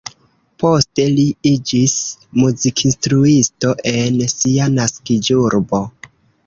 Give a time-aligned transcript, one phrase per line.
[0.61, 1.93] Poste li iĝis
[2.41, 5.87] muzikinstruisto en sia naskiĝurbo.